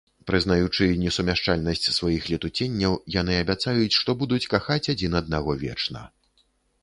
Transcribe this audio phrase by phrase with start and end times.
[0.29, 6.01] Прызнаючы несумяшчальнасць сваіх летуценняў, яны абяцаюць, што будуць кахаць адзін аднаго вечна.